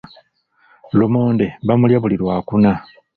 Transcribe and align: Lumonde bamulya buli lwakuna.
Lumonde 0.97 1.47
bamulya 1.67 1.97
buli 2.01 2.15
lwakuna. 2.21 2.71